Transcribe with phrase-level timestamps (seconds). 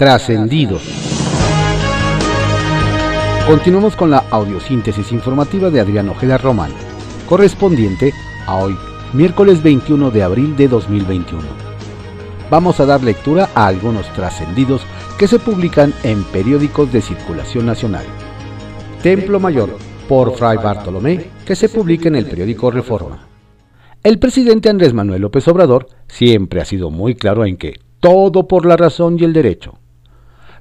[0.00, 0.80] trascendidos.
[3.46, 6.70] Continuamos con la audiosíntesis informativa de Adrián Ojeda Román,
[7.28, 8.14] correspondiente
[8.46, 8.74] a hoy,
[9.12, 11.42] miércoles 21 de abril de 2021.
[12.50, 14.86] Vamos a dar lectura a algunos trascendidos
[15.18, 18.06] que se publican en periódicos de circulación nacional.
[19.02, 19.76] Templo Mayor,
[20.08, 23.28] por Fray Bartolomé, que se publica en el periódico Reforma.
[24.02, 28.64] El presidente Andrés Manuel López Obrador siempre ha sido muy claro en que todo por
[28.64, 29.74] la razón y el derecho.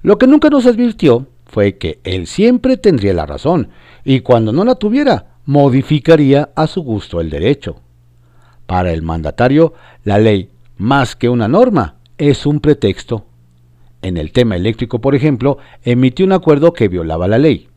[0.02, 3.70] Lo que nunca nos advirtió fue que él siempre tendría la razón
[4.06, 7.78] y cuando no la tuviera, modificaría a su gusto el derecho.
[8.66, 13.26] Para el mandatario, la ley, más que una norma, es un pretexto.
[14.02, 17.68] En el tema eléctrico, por ejemplo, emitió un acuerdo que violaba la ley.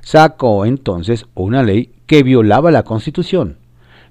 [0.00, 3.58] Sacó entonces una ley que violaba la Constitución.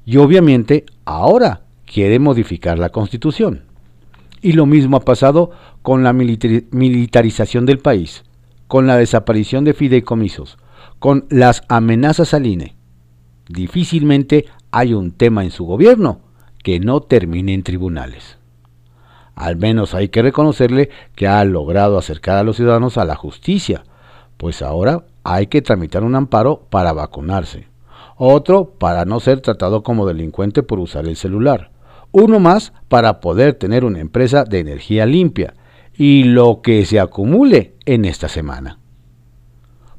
[0.05, 3.63] Y obviamente ahora quiere modificar la Constitución.
[4.41, 8.23] Y lo mismo ha pasado con la militarización del país
[8.69, 10.59] con la desaparición de fideicomisos,
[10.99, 12.75] con las amenazas al INE.
[13.47, 16.21] Difícilmente hay un tema en su gobierno
[16.63, 18.37] que no termine en tribunales.
[19.33, 23.85] Al menos hay que reconocerle que ha logrado acercar a los ciudadanos a la justicia,
[24.37, 27.65] pues ahora hay que tramitar un amparo para vacunarse,
[28.17, 31.71] otro para no ser tratado como delincuente por usar el celular,
[32.11, 35.53] uno más para poder tener una empresa de energía limpia
[35.95, 38.79] y lo que se acumule en esta semana.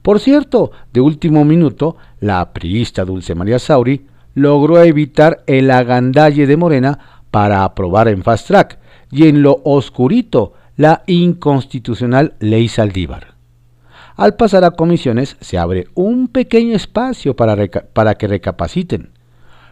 [0.02, 6.56] Por cierto, de último minuto, la priista Dulce María Sauri logró evitar el agandalle de
[6.56, 6.98] Morena
[7.30, 8.78] para aprobar en fast track
[9.10, 13.34] y en lo oscurito la inconstitucional ley Saldívar.
[14.16, 19.10] Al pasar a comisiones se abre un pequeño espacio para, para que recapaciten.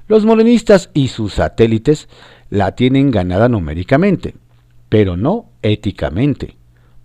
[0.08, 2.08] Los morenistas y sus satélites
[2.50, 4.34] la tienen ganada numéricamente
[4.88, 6.56] pero no éticamente,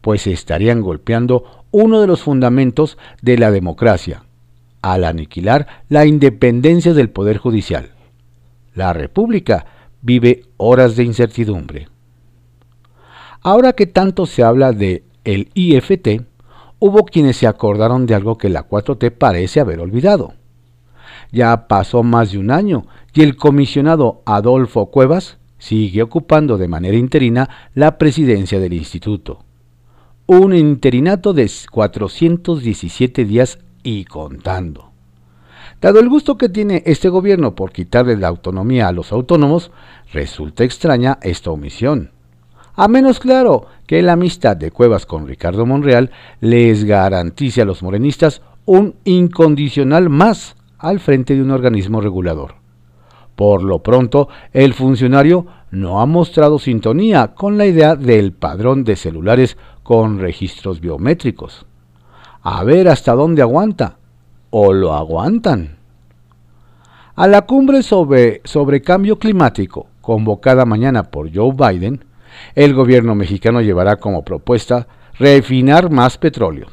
[0.02, 4.24] pues estarían golpeando uno de los fundamentos de la democracia,
[4.82, 7.92] al aniquilar la independencia del Poder Judicial.
[8.74, 9.66] La República
[10.02, 11.88] vive horas de incertidumbre.
[13.42, 16.22] Ahora que tanto se habla de el IFT,
[16.80, 20.34] hubo quienes se acordaron de algo que la 4T parece haber olvidado.
[21.32, 26.98] Ya pasó más de un año y el comisionado Adolfo Cuevas sigue ocupando de manera
[26.98, 29.46] interina la presidencia del instituto.
[30.26, 34.92] Un interinato de 417 días y contando.
[35.80, 39.72] Dado el gusto que tiene este gobierno por quitarle la autonomía a los autónomos,
[40.12, 42.12] resulta extraña esta omisión.
[42.76, 47.84] A menos claro que la amistad de Cuevas con Ricardo Monreal les garantice a los
[47.84, 52.63] morenistas un incondicional más al frente de un organismo regulador.
[53.36, 58.96] Por lo pronto, el funcionario no ha mostrado sintonía con la idea del padrón de
[58.96, 61.66] celulares con registros biométricos.
[62.44, 63.98] A ver hasta dónde aguanta.
[64.50, 65.78] ¿O lo aguantan?
[67.16, 72.06] A la cumbre sobre, sobre cambio climático, convocada mañana por Joe Biden,
[72.56, 76.68] el gobierno mexicano llevará como propuesta refinar más petróleo.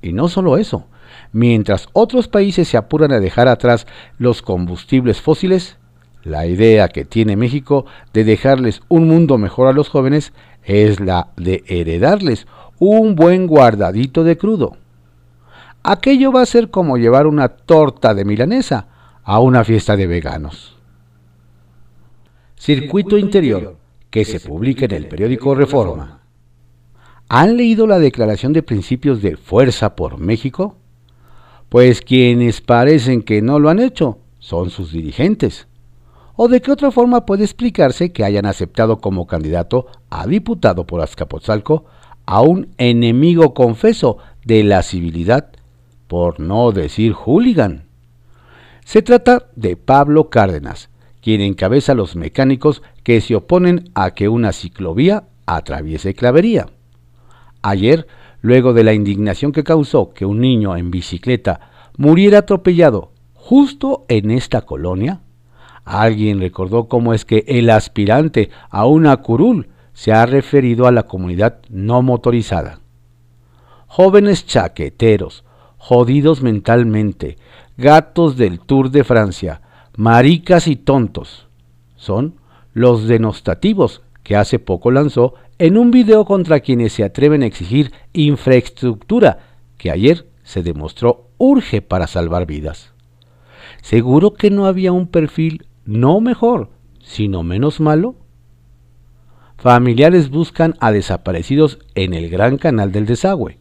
[0.00, 0.86] Y no solo eso,
[1.32, 3.86] mientras otros países se apuran a dejar atrás
[4.18, 5.78] los combustibles fósiles,
[6.24, 11.28] la idea que tiene México de dejarles un mundo mejor a los jóvenes es la
[11.36, 12.46] de heredarles
[12.78, 14.76] un buen guardadito de crudo.
[15.82, 18.86] Aquello va a ser como llevar una torta de milanesa
[19.24, 20.76] a una fiesta de veganos.
[22.56, 23.76] Circuito Interior,
[24.10, 26.20] que se publica en el periódico Reforma.
[27.28, 30.76] ¿Han leído la declaración de principios de Fuerza por México?
[31.68, 35.66] Pues quienes parecen que no lo han hecho son sus dirigentes
[36.34, 41.00] ¿O de qué otra forma puede explicarse que hayan aceptado como candidato a diputado por
[41.00, 41.84] Azcapotzalco
[42.24, 45.50] a un enemigo confeso de la civilidad,
[46.08, 47.84] por no decir hooligan?
[48.84, 50.88] Se trata de Pablo Cárdenas,
[51.20, 56.66] quien encabeza los mecánicos que se oponen a que una ciclovía atraviese Clavería.
[57.62, 58.06] Ayer,
[58.40, 64.30] luego de la indignación que causó que un niño en bicicleta muriera atropellado justo en
[64.30, 65.20] esta colonia,
[65.84, 71.04] Alguien recordó cómo es que el aspirante a una curul se ha referido a la
[71.04, 72.80] comunidad no motorizada.
[73.86, 75.44] Jóvenes chaqueteros,
[75.76, 77.36] jodidos mentalmente,
[77.76, 79.60] gatos del Tour de Francia,
[79.96, 81.48] maricas y tontos.
[81.96, 82.36] Son
[82.72, 87.92] los denostativos que hace poco lanzó en un video contra quienes se atreven a exigir
[88.12, 89.38] infraestructura
[89.76, 92.92] que ayer se demostró urge para salvar vidas.
[93.82, 96.70] Seguro que no había un perfil no mejor,
[97.00, 98.16] sino menos malo?
[99.62, 103.58] familiares buscan a desaparecidos en el Gran Canal del Desagüe.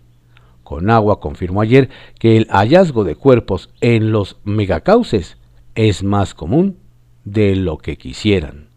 [0.64, 5.38] Conagua confirmó ayer que el hallazgo de cuerpos en los megacauces
[5.76, 6.80] es más común
[7.24, 8.70] de lo que quisieran.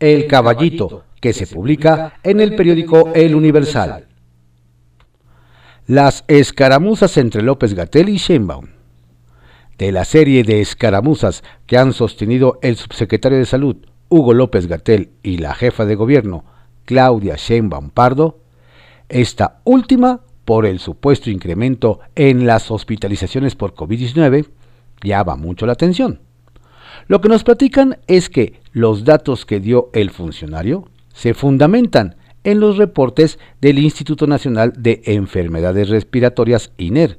[0.00, 4.08] El Caballito, que se publica en el periódico El Universal.
[5.86, 8.66] Las escaramuzas entre López Gatel y Sheinbaum.
[9.80, 13.76] De la serie de escaramuzas que han sostenido el subsecretario de Salud,
[14.10, 16.44] Hugo López Gatel, y la jefa de gobierno,
[16.84, 18.40] Claudia Sheinbaum Pardo,
[19.08, 24.48] esta última, por el supuesto incremento en las hospitalizaciones por COVID-19,
[25.02, 26.20] llama mucho la atención.
[27.06, 32.60] Lo que nos platican es que los datos que dio el funcionario se fundamentan en
[32.60, 37.16] los reportes del Instituto Nacional de Enfermedades Respiratorias INER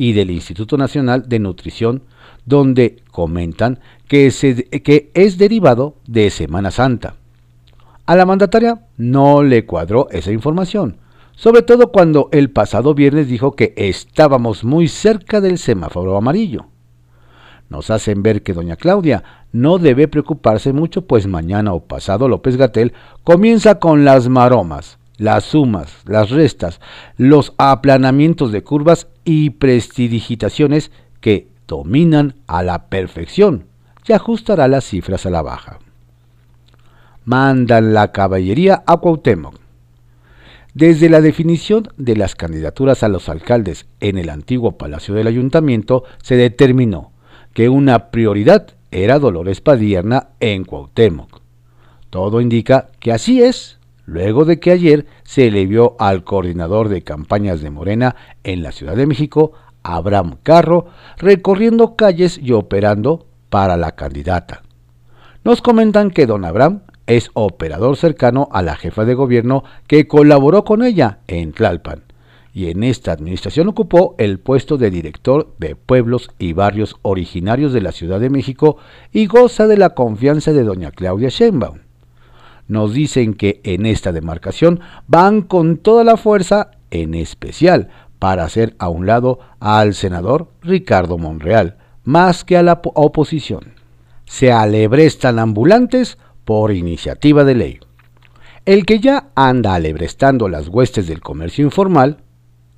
[0.00, 2.04] y del Instituto Nacional de Nutrición,
[2.46, 7.16] donde comentan que, es derivado de Semana Santa.
[8.06, 10.96] A la mandataria no le cuadró esa información,
[11.36, 16.64] sobre todo cuando el pasado viernes dijo que estábamos muy cerca del semáforo amarillo
[17.70, 22.56] nos hacen ver que doña Claudia no debe preocuparse mucho, pues mañana o pasado López
[22.56, 22.92] Gatel
[23.22, 26.80] comienza con las maromas, las sumas, las restas,
[27.18, 30.90] los aplanamientos de curvas y prestidigitaciones
[31.20, 33.66] que dominan a la perfección
[34.06, 35.78] y ajustará las cifras a la baja.
[37.26, 39.54] Mandan la caballería a Cuauhtémoc.
[40.72, 46.04] Desde la definición de las candidaturas a los alcaldes en el antiguo Palacio del Ayuntamiento
[46.22, 47.12] se determinó
[47.52, 51.42] que una prioridad era Dolores Padierna en Cuauhtémoc.
[52.08, 53.79] Todo indica que así es,
[54.10, 58.72] luego de que ayer se le vio al coordinador de campañas de Morena en la
[58.72, 59.52] Ciudad de México,
[59.84, 60.86] Abraham Carro,
[61.16, 64.62] recorriendo calles y operando para la candidata.
[65.44, 70.64] Nos comentan que don Abraham es operador cercano a la jefa de gobierno que colaboró
[70.64, 72.02] con ella en Tlalpan
[72.52, 77.80] y en esta administración ocupó el puesto de director de pueblos y barrios originarios de
[77.80, 78.76] la Ciudad de México
[79.12, 81.89] y goza de la confianza de doña Claudia Sheinbaum.
[82.70, 84.78] Nos dicen que en esta demarcación
[85.08, 87.88] van con toda la fuerza, en especial
[88.20, 93.74] para hacer a un lado al senador Ricardo Monreal, más que a la oposición.
[94.24, 97.80] Se alebrestan ambulantes por iniciativa de ley.
[98.64, 102.18] El que ya anda alebrestando las huestes del comercio informal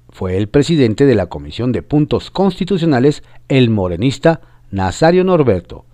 [0.08, 4.40] fue el presidente de la Comisión de Puntos Constitucionales, el morenista
[4.70, 5.84] Nazario Norberto,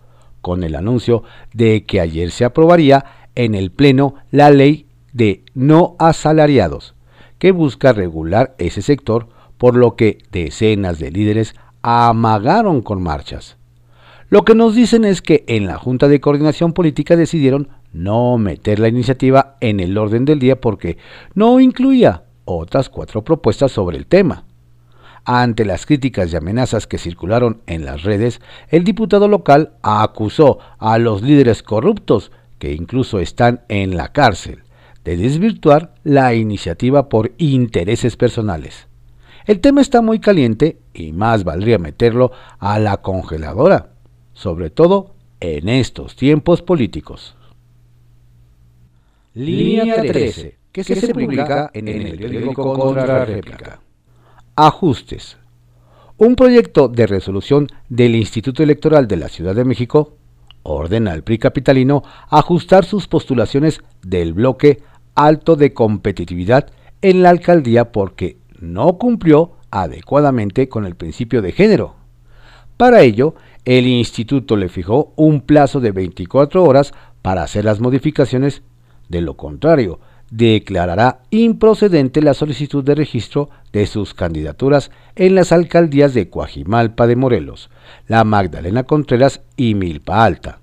[0.40, 3.04] con el anuncio de que ayer se aprobaría
[3.38, 6.94] en el Pleno la ley de no asalariados,
[7.38, 13.56] que busca regular ese sector, por lo que decenas de líderes amagaron con marchas.
[14.28, 18.80] Lo que nos dicen es que en la Junta de Coordinación Política decidieron no meter
[18.80, 20.98] la iniciativa en el orden del día porque
[21.34, 24.44] no incluía otras cuatro propuestas sobre el tema.
[25.24, 30.98] Ante las críticas y amenazas que circularon en las redes, el diputado local acusó a
[30.98, 34.62] los líderes corruptos, que incluso están en la cárcel,
[35.04, 38.88] de desvirtuar la iniciativa por intereses personales.
[39.46, 43.92] El tema está muy caliente y más valdría meterlo a la congeladora,
[44.34, 47.36] sobre todo en estos tiempos políticos.
[49.34, 53.80] Línea 13 que, se, publica en, el periódico Contra Réplica.
[54.54, 55.38] Ajustes.
[56.16, 60.17] Un proyecto de resolución del Instituto Electoral de la Ciudad de México
[60.72, 64.82] ordena al PRI capitalino ajustar sus postulaciones del bloque
[65.14, 66.70] alto de competitividad
[67.02, 71.94] en la alcaldía porque no cumplió adecuadamente con el principio de género.
[72.76, 73.34] Para ello,
[73.64, 78.62] el instituto le fijó un plazo de 24 horas para hacer las modificaciones,
[79.08, 86.14] de lo contrario, declarará improcedente la solicitud de registro de sus candidaturas en las alcaldías
[86.14, 87.70] de Coajimalpa de Morelos,
[88.06, 90.60] la Magdalena Contreras y Milpa Alta.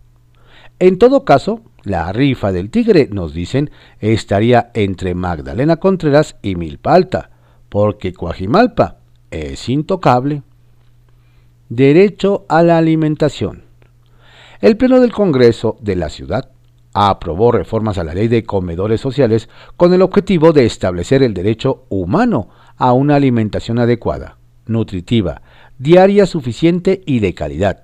[0.80, 6.94] En todo caso, la rifa del tigre, nos dicen, estaría entre Magdalena Contreras y Milpa
[6.94, 7.30] Alta,
[7.70, 8.98] porque Coajimalpa
[9.32, 10.44] es intocable.
[11.70, 13.64] Derecho a la alimentación.
[14.62, 16.50] El Pleno del Congreso de la Ciudad
[16.98, 21.84] aprobó reformas a la ley de comedores sociales con el objetivo de establecer el derecho
[21.90, 22.48] humano
[22.78, 25.42] a una alimentación adecuada, nutritiva,
[25.78, 27.84] diaria suficiente y de calidad.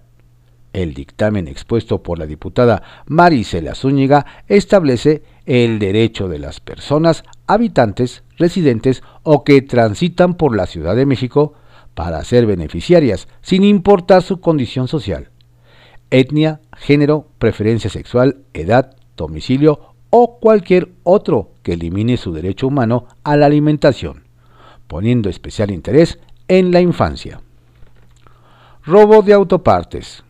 [0.72, 8.24] El dictamen expuesto por la diputada Maricela Zúñiga establece el derecho de las personas, habitantes,
[8.38, 11.56] residentes o que transitan por la Ciudad de México
[11.96, 15.32] para ser beneficiarias, sin importar su condición social,
[16.12, 23.38] etnia, género, preferencia sexual, edad, domicilio o cualquier otro que elimine su derecho humano a
[23.38, 24.24] la alimentación,
[24.88, 27.42] poniendo especial interés en la infancia.
[28.84, 30.24] Robo de autopartes.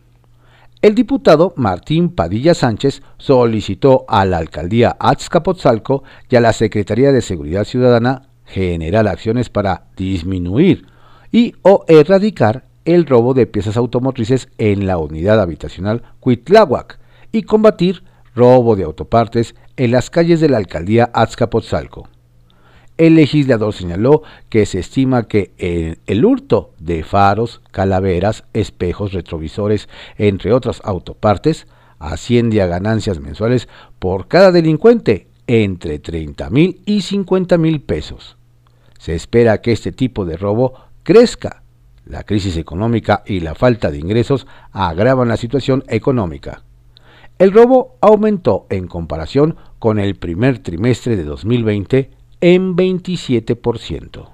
[0.82, 7.22] El diputado Martín Padilla Sánchez solicitó a la alcaldía Azcapotzalco y a la Secretaría de
[7.22, 10.86] Seguridad Ciudadana generar acciones para disminuir
[11.30, 16.98] y o erradicar el robo de piezas automotrices en la unidad habitacional Cuitláhuac
[17.30, 18.02] y combatir
[18.34, 22.08] robo de autopartes en las calles de la alcaldía Azcapotzalco.
[22.98, 25.52] El legislador señaló que se estima que
[26.06, 31.66] el hurto de faros, calaveras, espejos, retrovisores, entre otras autopartes,
[31.98, 38.36] asciende a ganancias mensuales por cada delincuente entre 30 mil y 50 mil pesos.
[38.98, 41.62] Se espera que este tipo de robo crezca.
[42.04, 46.62] La crisis económica y la falta de ingresos agravan la situación económica.
[47.38, 52.10] El robo aumentó en comparación con el primer trimestre de 2020
[52.40, 54.28] en 27%.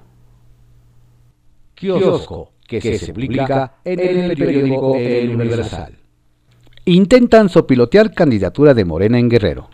[1.75, 5.97] Kiosco, que, se, publica en el periódico El Universal.
[6.85, 9.69] Intentan sopilotear candidatura de Morena en Guerrero.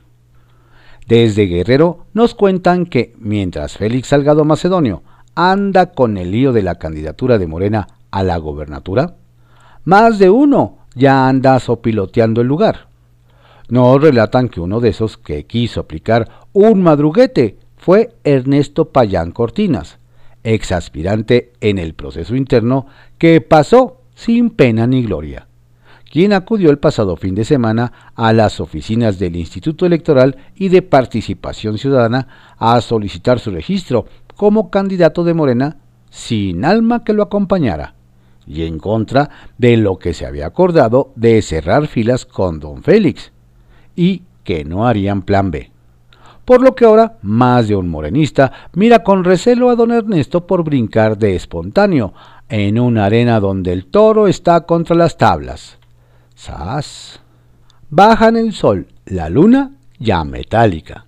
[1.07, 5.03] Desde Guerrero nos cuentan que mientras Félix Salgado Macedonio
[5.35, 9.15] anda con el lío de la candidatura de Morena a la gobernatura,
[9.83, 12.87] más de uno ya anda sopiloteando el lugar.
[13.69, 19.97] Nos relatan que uno de esos que quiso aplicar un madruguete fue Ernesto Payán Cortinas,
[20.43, 22.85] ex aspirante en el proceso interno
[23.17, 25.47] que pasó sin pena ni gloria,
[26.11, 30.83] quien acudió el pasado fin de semana a las oficinas del Instituto Electoral y de
[30.83, 34.05] Participación Ciudadana a solicitar su registro
[34.35, 35.77] como candidato de Morena
[36.11, 37.95] sin alma que lo acompañara
[38.47, 43.31] y en contra de lo que se había acordado de cerrar filas con don Félix
[43.95, 45.71] y que no harían plan B
[46.45, 50.63] por lo que ahora más de un morenista mira con recelo a don Ernesto por
[50.63, 52.13] brincar de espontáneo
[52.47, 55.79] en una arena donde el toro está contra las tablas.
[56.35, 57.19] ¡Sas!
[57.89, 61.07] Bajan el sol, la luna ya metálica.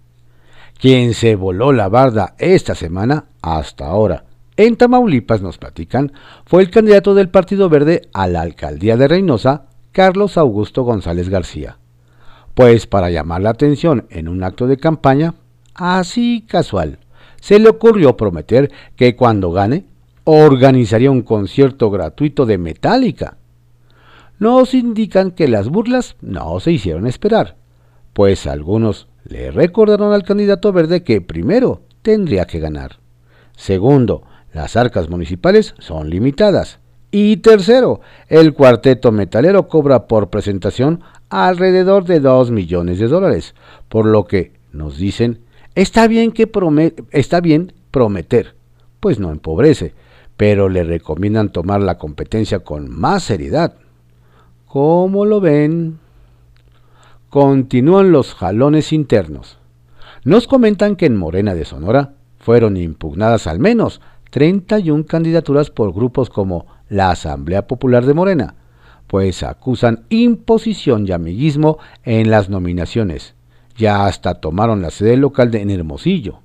[0.79, 4.25] Quien se voló la barda esta semana, hasta ahora,
[4.55, 6.11] en Tamaulipas nos platican,
[6.45, 11.77] fue el candidato del Partido Verde a la alcaldía de Reynosa, Carlos Augusto González García
[12.57, 15.35] pues para llamar la atención en un acto de campaña,
[15.75, 16.97] así casual,
[17.39, 19.85] se le ocurrió prometer que cuando gane,
[20.23, 23.37] organizaría un concierto gratuito de Metallica.
[24.39, 27.57] Nos indican que las burlas no se hicieron esperar,
[28.13, 32.97] pues algunos le recordaron al candidato verde que primero tendría que ganar.
[33.55, 36.79] Segundo, las arcas municipales son limitadas.
[37.11, 43.55] Y tercero, el cuarteto metalero cobra por presentación alrededor de 2 millones de dólares,
[43.89, 45.39] por lo que nos dicen,
[45.75, 46.49] está bien, que
[47.11, 48.55] está bien prometer,
[48.99, 49.93] pues no empobrece,
[50.37, 53.75] pero le recomiendan tomar la competencia con más seriedad.
[54.67, 55.99] ¿Cómo lo ven?
[57.29, 59.57] Continúan los jalones internos.
[60.23, 66.29] Nos comentan que en Morena de Sonora fueron impugnadas al menos 31 candidaturas por grupos
[66.29, 68.55] como la Asamblea Popular de Morena,
[69.07, 73.33] pues acusan imposición y amiguismo en las nominaciones.
[73.77, 76.39] Ya hasta tomaron la sede local de en Hermosillo.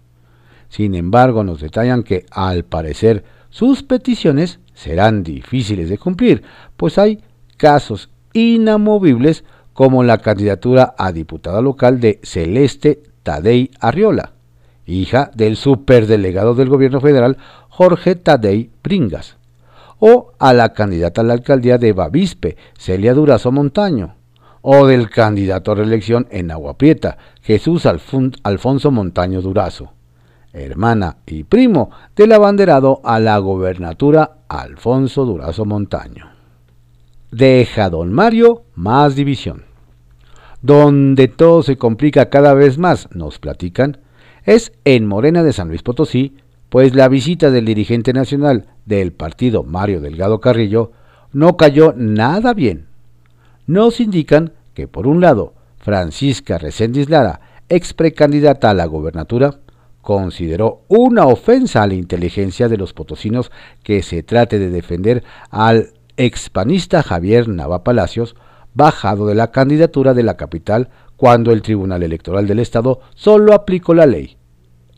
[0.68, 6.42] Sin embargo, nos detallan que, al parecer, sus peticiones serán difíciles de cumplir,
[6.76, 7.20] pues hay
[7.58, 14.32] casos inamovibles como la candidatura a diputada local de Celeste Tadei Arriola,
[14.86, 17.36] hija del superdelegado del gobierno federal
[17.68, 19.36] Jorge Tadei Pringas
[20.04, 24.16] o a la candidata a la alcaldía de Bavispe, Celia Durazo Montaño,
[24.60, 29.92] o del candidato a reelección en Aguaprieta, Jesús Alfonso Montaño Durazo,
[30.52, 36.32] hermana y primo del abanderado a la gobernatura Alfonso Durazo Montaño.
[37.30, 39.66] Deja don Mario más división.
[40.62, 43.98] Donde todo se complica cada vez más, nos platican,
[44.42, 46.38] es en Morena de San Luis Potosí,
[46.72, 50.92] pues la visita del dirigente nacional del partido Mario Delgado Carrillo
[51.30, 52.86] no cayó nada bien.
[53.66, 59.58] Nos indican que por un lado, Francisca Reséndiz Lara, ex precandidata a la gobernatura,
[60.00, 63.52] consideró una ofensa a la inteligencia de los potosinos
[63.82, 68.34] que se trate de defender al expanista Javier Nava Palacios,
[68.72, 70.88] bajado de la candidatura de la capital
[71.18, 74.38] cuando el Tribunal Electoral del Estado solo aplicó la ley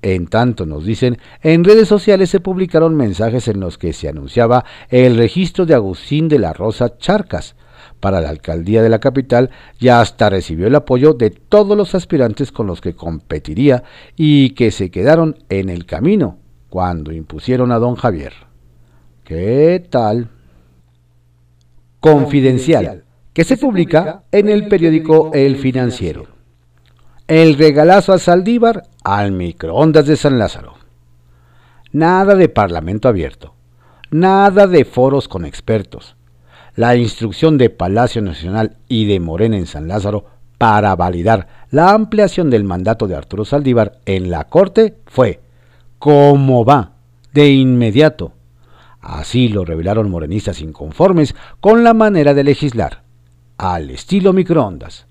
[0.04, 4.66] en tanto, nos dicen, en redes sociales se publicaron mensajes en los que se anunciaba
[4.90, 7.56] el registro de Agustín de la Rosa Charcas
[8.00, 9.48] para la alcaldía de la capital
[9.80, 13.82] y hasta recibió el apoyo de todos los aspirantes con los que competiría
[14.14, 16.36] y que se quedaron en el camino
[16.68, 18.34] cuando impusieron a don Javier.
[19.24, 20.28] ¿Qué tal?
[22.00, 26.33] Confidencial, que se publica en el periódico El Financiero.
[27.26, 30.74] El regalazo a Saldívar al microondas de San Lázaro.
[31.90, 33.54] Nada de parlamento abierto,
[34.10, 36.16] nada de foros con expertos.
[36.76, 40.26] La instrucción de Palacio Nacional y de Morena en San Lázaro
[40.58, 45.40] para validar la ampliación del mandato de Arturo Saldívar en la Corte fue,
[45.98, 46.92] ¿cómo va?
[47.32, 48.32] De inmediato
[49.04, 53.02] Así lo revelaron morenistas inconformes con la manera de legislar,
[53.58, 55.06] al estilo microondas.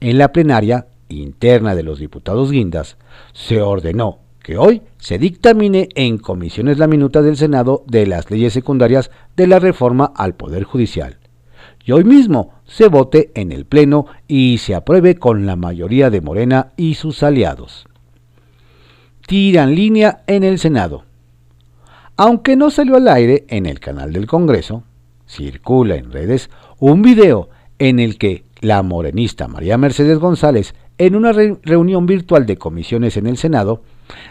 [0.00, 2.96] En la plenaria interna de los diputados guindas,
[3.32, 8.52] se ordenó que hoy se dictamine en comisiones la minuta del Senado de las leyes
[8.52, 11.18] secundarias de la reforma al Poder Judicial.
[11.84, 16.20] Y hoy mismo se vote en el Pleno y se apruebe con la mayoría de
[16.20, 17.86] Morena y sus aliados.
[19.26, 21.04] Tiran línea en el Senado.
[22.16, 24.82] Aunque no salió al aire en el canal del Congreso,
[25.26, 31.32] circula en redes un video en el que la morenista María Mercedes González, en una
[31.32, 33.82] reunión virtual de comisiones en el Senado,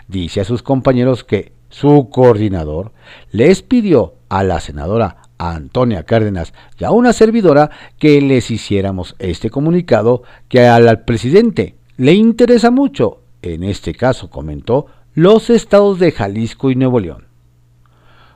[0.07, 2.91] dice a sus compañeros que su coordinador
[3.31, 9.49] les pidió a la senadora Antonia Cárdenas y a una servidora que les hiciéramos este
[9.49, 16.69] comunicado que al presidente le interesa mucho, en este caso comentó, los estados de Jalisco
[16.69, 17.25] y Nuevo León.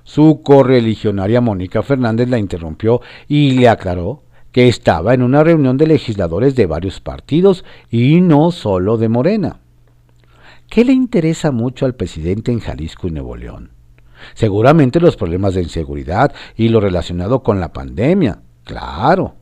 [0.03, 5.88] Su correligionaria Mónica Fernández la interrumpió y le aclaró que estaba en una reunión de
[5.88, 9.60] legisladores de varios partidos y no solo de Morena.
[10.70, 13.72] ¿Qué le interesa mucho al presidente en Jalisco y Nuevo León?
[14.34, 19.36] Seguramente los problemas de inseguridad y lo relacionado con la pandemia, claro.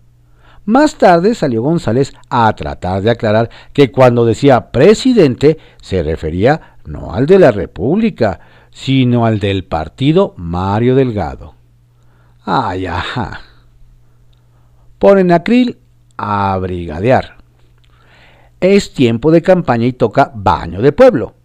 [0.66, 7.13] Más tarde salió González a tratar de aclarar que cuando decía presidente se refería no
[7.13, 8.39] al de la República,
[8.72, 11.56] sino al del partido Mario Delgado.
[12.43, 13.41] Ay, ajá.
[14.99, 15.77] Ponen a Krill
[16.17, 17.38] a brigadear.
[18.59, 21.35] Es tiempo de campaña y toca baño de pueblo.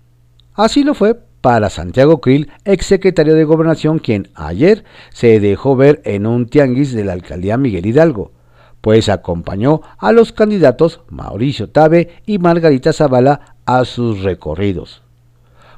[0.55, 6.27] Así lo fue para Santiago Krill, exsecretario de Gobernación, quien ayer se dejó ver en
[6.27, 8.33] un tianguis de la alcaldía Miguel Hidalgo,
[8.81, 15.04] pues acompañó a los candidatos Mauricio Tabe y Margarita Zavala a sus recorridos.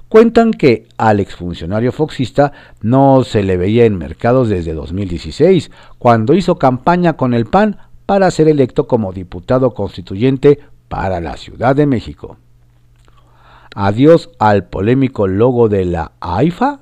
[0.08, 6.58] Cuentan que al exfuncionario foxista no se le veía en mercados desde 2016, cuando hizo
[6.58, 12.36] campaña con el PAN para ser electo como diputado constituyente para la Ciudad de México.
[13.74, 16.80] Adiós al polémico logo de la AIFA.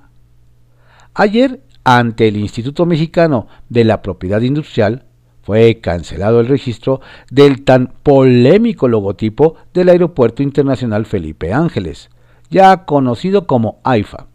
[1.15, 5.07] Ayer, ante el Instituto Mexicano de la Propiedad Industrial,
[5.43, 12.11] fue cancelado el registro del tan polémico logotipo del Aeropuerto Internacional Felipe Ángeles,
[12.55, 14.29] ya conocido como AIFA.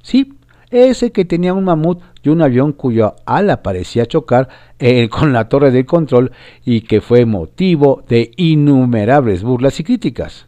[0.00, 0.34] Sí,
[0.70, 5.48] ese que tenía un mamut y un avión cuyo ala parecía chocar eh, con la
[5.48, 6.30] torre de control
[6.64, 10.46] y que fue motivo de innumerables burlas y críticas.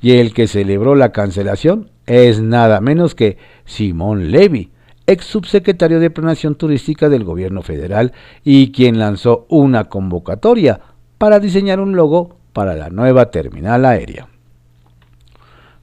[0.00, 4.70] Y el que celebró la cancelación es nada menos que Simón Levy,
[5.08, 8.12] ex subsecretario de Planación Turística del gobierno federal
[8.44, 10.80] y quien lanzó una convocatoria
[11.18, 14.28] para diseñar un logo para la nueva terminal aérea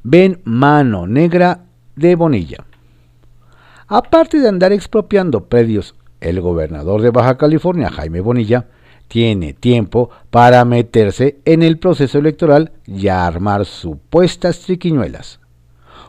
[0.09, 1.65] ven mano negra
[1.97, 2.63] de Bonilla.
[3.89, 8.67] Aparte de andar expropiando predios, el gobernador de Baja California, Jaime Bonilla,
[9.09, 15.41] tiene tiempo para meterse en el proceso electoral y armar supuestas triquiñuelas.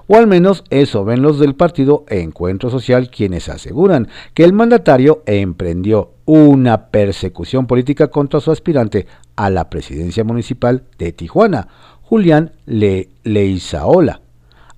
[0.06, 5.22] O al menos eso ven los del partido Encuentro Social quienes aseguran que el mandatario
[5.26, 11.68] emprendió una persecución política contra su aspirante a la presidencia municipal de Tijuana,
[12.08, 14.22] Julián Le Leizaola,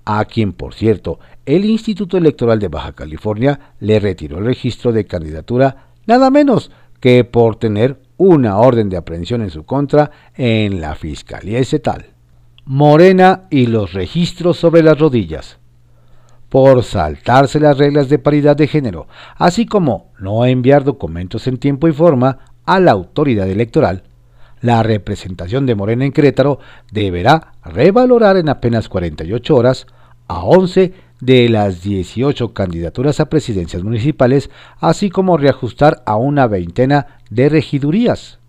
[0.03, 5.05] a quien, por cierto, el Instituto Electoral de Baja California le retiró el registro de
[5.05, 10.93] candidatura nada menos que por tener una orden de aprehensión en su contra en la
[10.95, 12.07] Fiscalía Estatal.
[12.65, 15.57] Morena y los registros sobre las rodillas.
[16.49, 21.87] Por saltarse las reglas de paridad de género, así como no enviar documentos en tiempo
[21.87, 24.03] y forma a la autoridad electoral,
[24.61, 26.59] la representación de Morena en Querétaro
[26.91, 29.87] deberá revalorar en apenas 48 horas
[30.27, 37.19] a 11 de las 18 candidaturas a presidencias municipales, así como reajustar a una veintena
[37.29, 38.39] de regidurías.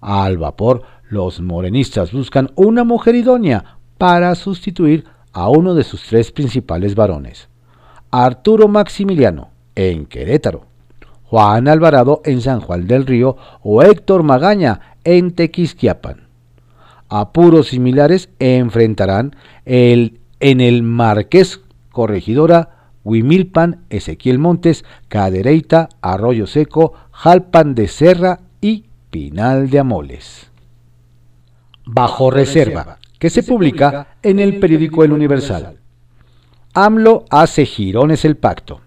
[0.00, 6.32] Al vapor, los morenistas buscan una mujer idónea para sustituir a uno de sus tres
[6.32, 7.48] principales varones.
[8.10, 10.66] Arturo Maximiliano, en Querétaro.
[11.24, 16.26] Juan Alvarado en San Juan del Río o Héctor Magaña en Tequisquiapan.
[17.08, 27.76] Apuros similares enfrentarán el, en el Marqués Corregidora, Huimilpan, Ezequiel Montes, Cadereyta, Arroyo Seco, Jalpan
[27.76, 30.50] de Serra y Pinal de Amoles.
[31.86, 35.78] Bajo reserva, que se publica en el periódico El Universal.
[36.74, 38.80] AMLO hace girones el pacto.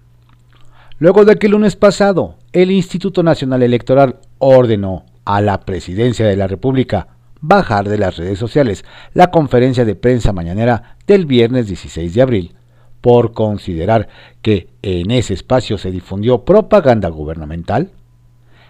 [0.97, 6.35] Luego de que el lunes pasado el Instituto Nacional Electoral ordenó a la Presidencia de
[6.35, 7.07] la República
[7.39, 12.55] bajar de las redes sociales la conferencia de prensa mañanera del viernes 16 de abril,
[12.99, 14.07] por considerar
[14.41, 17.91] que en ese espacio se difundió propaganda gubernamental,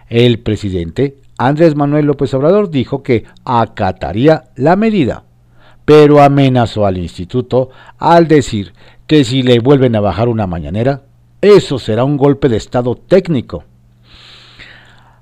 [0.09, 5.23] el presidente Andrés Manuel López Obrador dijo que acataría la medida,
[5.85, 8.73] pero amenazó al instituto al decir
[9.07, 11.03] que si le vuelven a bajar una mañanera,
[11.39, 13.63] eso será un golpe de Estado técnico.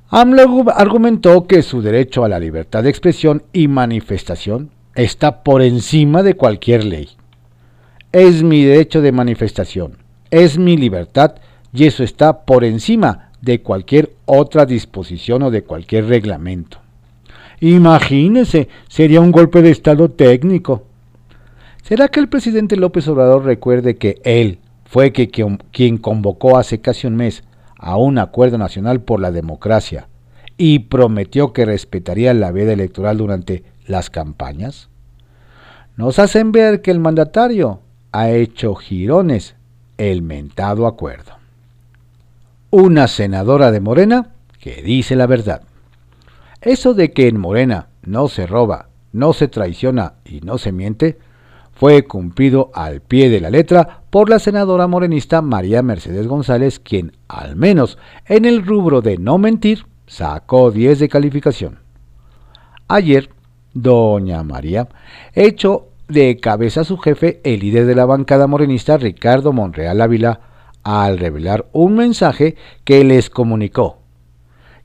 [0.09, 6.23] AMLO argumentó que su derecho a la libertad de expresión y manifestación está por encima
[6.23, 7.09] de cualquier ley.
[8.13, 9.97] Es mi derecho de manifestación,
[10.31, 11.35] es mi libertad
[11.73, 16.77] y eso está por encima de cualquier otra disposición o de cualquier reglamento.
[17.59, 20.83] Imagínese, sería un golpe de Estado técnico.
[21.83, 27.17] ¿Será que el presidente López Obrador recuerde que él, fue quien convocó hace casi un
[27.17, 27.43] mes
[27.77, 30.07] a un acuerdo nacional por la democracia
[30.57, 34.89] y prometió que respetaría la veda electoral durante las campañas?
[35.95, 39.55] Nos hacen ver que el mandatario ha hecho girones
[39.97, 41.33] el mentado acuerdo.
[42.69, 45.61] Una senadora de Morena que dice la verdad.
[46.61, 51.17] Eso de que en Morena no se roba, no se traiciona y no se miente,
[51.73, 57.11] fue cumplido al pie de la letra por la senadora morenista María Mercedes González, quien,
[57.27, 61.77] al menos en el rubro de no mentir, sacó 10 de calificación.
[62.87, 63.29] Ayer,
[63.75, 64.87] doña María
[65.35, 70.39] echó de cabeza a su jefe, el líder de la bancada morenista Ricardo Monreal Ávila,
[70.81, 73.99] al revelar un mensaje que les comunicó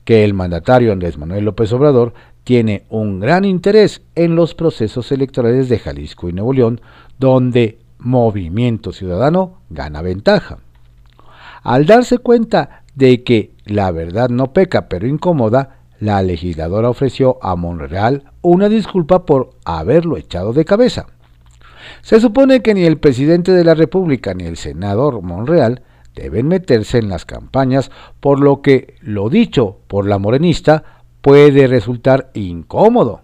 [0.05, 5.69] que el mandatario Andrés Manuel López Obrador tiene un gran interés en los procesos electorales
[5.69, 6.81] de Jalisco y Nuevo León,
[7.17, 10.59] donde Movimiento Ciudadano gana ventaja.
[11.63, 17.55] Al darse cuenta de que la verdad no peca pero incomoda, la legisladora ofreció a
[17.55, 21.07] Monreal una disculpa por haberlo echado de cabeza.
[22.01, 26.97] Se supone que ni el presidente de la República ni el senador Monreal deben meterse
[26.97, 27.89] en las campañas,
[28.19, 30.83] por lo que lo dicho por la morenista
[31.21, 33.22] puede resultar incómodo.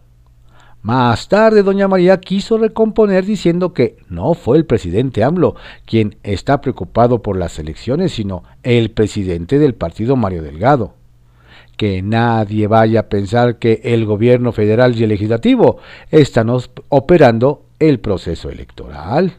[0.81, 6.61] Más tarde, doña María quiso recomponer diciendo que no fue el presidente AMLO quien está
[6.61, 10.93] preocupado por las elecciones, sino el presidente del partido Mario Delgado.
[11.75, 15.79] Que nadie vaya a pensar que el gobierno federal y el legislativo
[16.11, 16.49] están
[16.89, 19.33] operando el proceso electoral.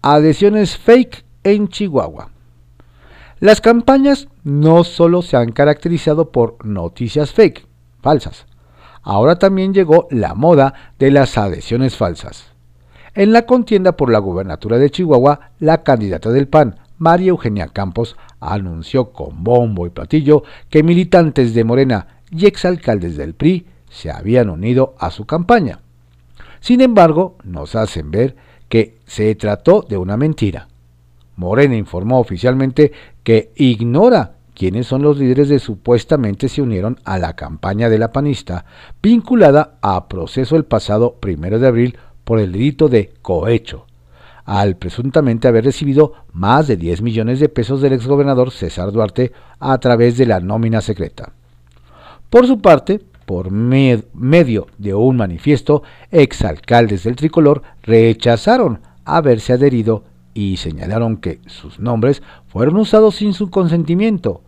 [0.00, 2.30] Adhesiones fake en Chihuahua.
[3.40, 7.66] Las campañas no solo se han caracterizado por noticias fake,
[8.00, 8.46] falsas.
[9.02, 12.52] Ahora también llegó la moda de las adhesiones falsas.
[13.14, 18.16] En la contienda por la gubernatura de Chihuahua, la candidata del PAN, María Eugenia Campos,
[18.40, 24.48] anunció con bombo y platillo que militantes de Morena y exalcaldes del PRI se habían
[24.48, 25.80] unido a su campaña.
[26.60, 28.36] Sin embargo, nos hacen ver
[28.68, 30.68] que se trató de una mentira.
[31.36, 37.34] Morena informó oficialmente que ignora quiénes son los líderes que supuestamente se unieron a la
[37.34, 38.64] campaña de la panista
[39.02, 43.86] vinculada a proceso el pasado primero de abril por el delito de cohecho,
[44.44, 49.76] al presuntamente haber recibido más de 10 millones de pesos del exgobernador César Duarte a
[49.78, 51.32] través de la nómina secreta.
[52.30, 60.58] Por su parte, por medio de un manifiesto, exalcaldes del tricolor rechazaron haberse adherido y
[60.58, 64.42] señalaron que sus nombres fueron usados sin su consentimiento.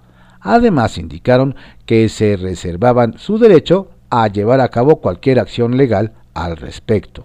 [0.45, 6.59] Además indicaron que se reservaban su derecho a llevar a cabo cualquier acción legal al
[6.59, 7.25] respecto.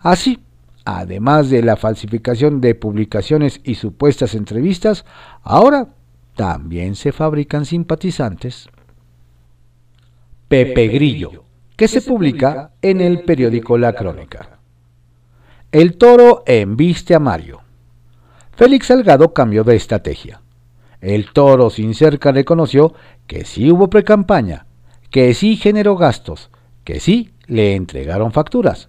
[0.00, 0.40] Así,
[0.84, 5.06] además de la falsificación de publicaciones y supuestas entrevistas,
[5.42, 5.88] ahora
[6.36, 8.68] también se fabrican simpatizantes.
[10.48, 11.44] Pepe Grillo,
[11.76, 14.58] que se publica en el periódico La Crónica.
[15.72, 17.62] El toro embiste a Mario.
[18.54, 20.42] Félix Salgado cambió de estrategia.
[21.00, 22.94] El toro sin cerca reconoció
[23.26, 24.66] que sí hubo precampaña,
[25.10, 26.50] que sí generó gastos,
[26.84, 28.88] que sí le entregaron facturas.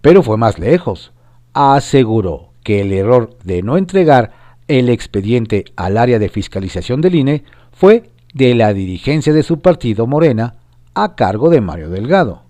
[0.00, 1.12] Pero fue más lejos.
[1.52, 4.32] Aseguró que el error de no entregar
[4.68, 10.06] el expediente al área de fiscalización del INE fue de la dirigencia de su partido
[10.06, 10.56] Morena
[10.94, 12.44] a cargo de Mario Delgado.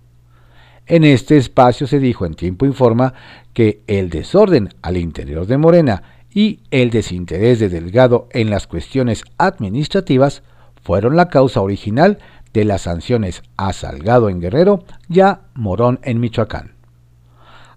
[0.86, 3.14] En este espacio se dijo en tiempo informa
[3.54, 9.24] que el desorden al interior de Morena y el desinterés de Delgado en las cuestiones
[9.38, 10.42] administrativas
[10.82, 12.18] fueron la causa original
[12.52, 16.74] de las sanciones a Salgado en Guerrero y a Morón en Michoacán.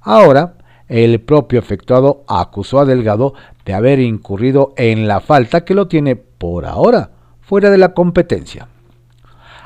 [0.01, 0.55] Ahora,
[0.87, 3.33] el propio efectuado acusó a Delgado
[3.65, 7.11] de haber incurrido en la falta que lo tiene por ahora
[7.41, 8.67] fuera de la competencia.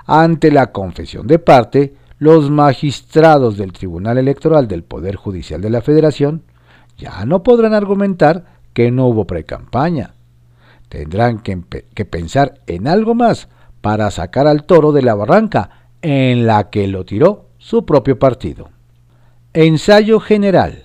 [0.06, 5.82] Ante la confesión de parte, los magistrados del Tribunal Electoral del Poder Judicial de la
[5.82, 6.44] Federación
[6.98, 10.14] ya no podrán argumentar que no hubo precampaña.
[10.88, 11.60] Tendrán que,
[11.96, 13.48] que, pensar en algo más
[13.82, 18.70] para sacar al toro de la barranca en la que lo tiró su propio partido.
[19.52, 20.84] Ensayo general.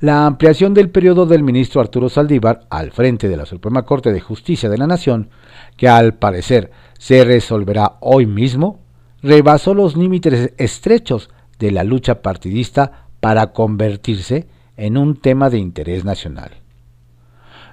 [0.00, 4.20] La ampliación del periodo del ministro Arturo Saldívar al frente de la Suprema Corte de
[4.20, 5.30] Justicia de la Nación,
[5.78, 8.78] que al parecer se resolverá hoy mismo,
[9.22, 16.04] rebasó los límites estrechos de la lucha partidista para convertirse en un tema de interés
[16.04, 16.59] nacional.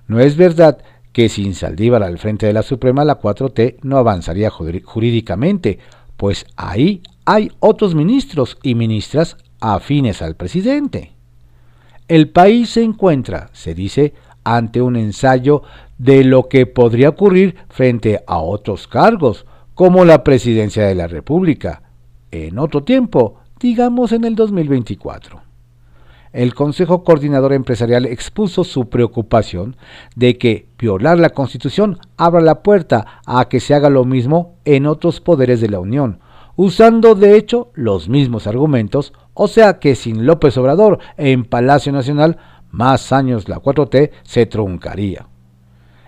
[0.07, 0.79] No es verdad
[1.11, 5.79] que sin Saldívar al frente de la Suprema la 4T no avanzaría jurídicamente,
[6.15, 11.11] pues ahí hay otros ministros y ministras afines al presidente.
[12.07, 15.63] El país se encuentra, se dice, ante un ensayo
[15.97, 21.81] de lo que podría ocurrir frente a otros cargos, como la presidencia de la República,
[22.31, 25.46] en otro tiempo, digamos en el 2024.
[26.33, 29.77] El Consejo Coordinador Empresarial expuso su preocupación
[30.15, 34.85] de que violar la Constitución abra la puerta a que se haga lo mismo en
[34.85, 36.19] otros poderes de la Unión,
[36.55, 42.37] usando de hecho los mismos argumentos, o sea que sin López Obrador en Palacio Nacional,
[42.71, 45.27] más años la 4T se truncaría.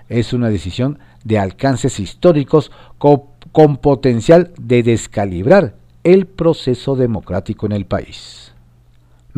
[0.10, 7.86] Es una decisión de alcances históricos con, potencial de descalibrar el proceso democrático en el
[7.86, 8.49] país.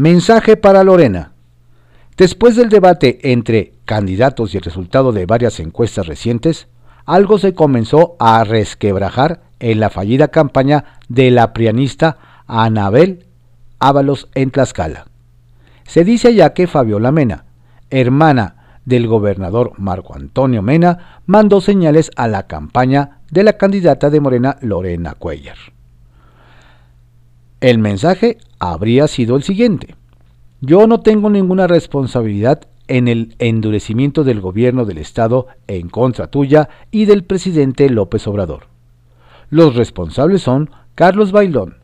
[0.02, 1.34] Mensaje para Lorena.
[2.18, 6.68] Después del debate entre candidatos y el resultado de varias encuestas recientes,
[7.06, 13.28] algo se comenzó a resquebrajar en la fallida campaña de la prianista Anabel
[13.78, 15.06] Ábalos en Tlaxcala.
[15.86, 17.46] Se dice ya que Fabiola Mena,
[17.92, 24.20] hermana del gobernador Marco Antonio Mena, mandó señales a la campaña de la candidata de
[24.20, 25.58] Morena Lorena Cuellar.
[27.62, 29.96] El mensaje habría sido el siguiente.
[30.62, 36.70] Yo no tengo ninguna responsabilidad en el endurecimiento del gobierno del Estado en contra tuya
[36.90, 38.64] y del presidente López Obrador.
[39.52, 41.78] Los responsables son Carlos Bailón,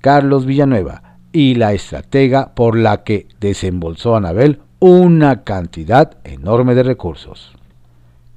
[0.00, 7.52] Carlos Villanueva y la estratega por la que desembolsó Anabel una cantidad enorme de recursos.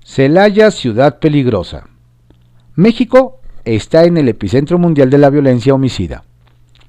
[0.03, 1.89] Celaya, ciudad peligrosa.
[2.73, 6.23] México está en el epicentro mundial de la violencia homicida.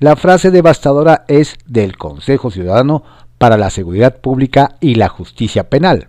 [0.01, 3.03] La frase devastadora es del Consejo Ciudadano
[3.37, 6.09] para la Seguridad Pública y la Justicia Penal.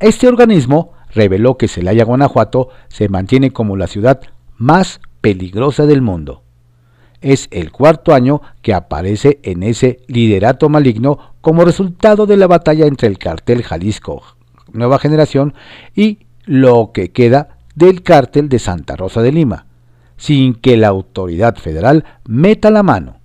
[0.00, 4.20] Este organismo reveló que Celaya, Guanajuato, se mantiene como la ciudad
[4.58, 6.42] más peligrosa del mundo.
[7.22, 12.86] Es el cuarto año que aparece en ese liderato maligno como resultado de la batalla
[12.86, 14.22] entre el cartel Jalisco
[14.72, 15.54] Nueva Generación
[15.94, 19.65] y lo que queda del cártel de Santa Rosa de Lima,
[20.16, 23.18] sin que la autoridad federal meta la mano.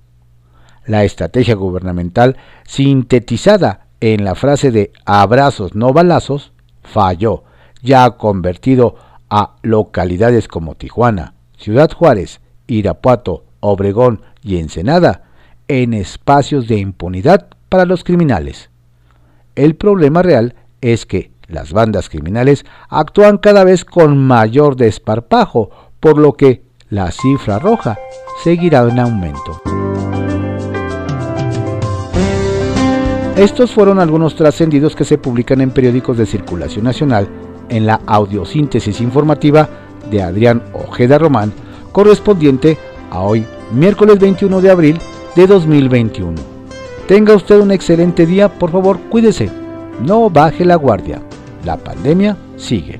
[0.86, 6.52] La estrategia gubernamental, sintetizada en la frase de abrazos no balazos,
[6.84, 7.44] falló,
[7.82, 8.96] ya convertido
[9.30, 15.24] a localidades como Tijuana, Ciudad Juárez, Irapuato, Obregón y Ensenada
[15.68, 18.70] en espacios de impunidad para los criminales.
[19.56, 26.18] El problema real es que las bandas criminales actúan cada vez con mayor desparpajo, por
[26.18, 27.98] lo que la cifra roja
[28.44, 29.62] seguirá en aumento.
[33.38, 37.30] Estos fueron algunos trascendidos que se publican en periódicos de circulación nacional
[37.70, 39.70] en la audiosíntesis informativa
[40.12, 41.54] de Adrián Ojeda Román,
[41.94, 42.78] correspondiente
[43.10, 45.00] a hoy, miércoles 21 de abril
[45.36, 46.36] de 2021.
[47.08, 49.50] Tenga usted un excelente día, por favor, cuídese,
[50.06, 51.22] no baje la guardia.
[51.64, 53.00] La pandemia sigue.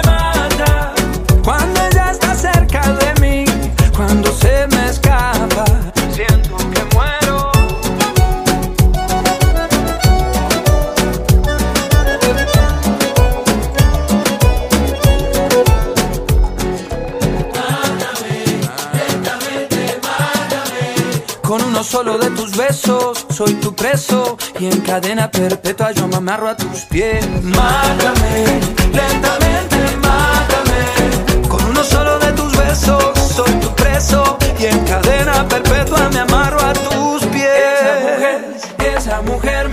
[21.83, 26.55] Solo de tus besos soy tu preso y en cadena perpetua yo me amarro a
[26.55, 27.27] tus pies.
[27.41, 28.59] Mátame,
[28.93, 31.47] lentamente mátame.
[31.49, 33.03] Con uno solo de tus besos
[33.35, 37.49] soy tu preso y en cadena perpetua me amarro a tus pies.
[37.81, 39.69] Esa mujer, esa mujer